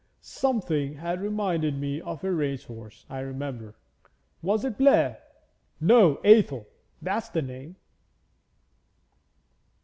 [0.23, 3.75] Something that reminded me of a race horse, I remember.
[4.41, 5.21] Was it Blair?
[5.79, 6.65] No Athel!
[7.03, 7.75] That's the name.'